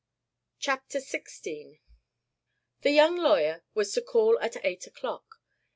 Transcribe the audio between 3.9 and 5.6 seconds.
to call at eight o'clock.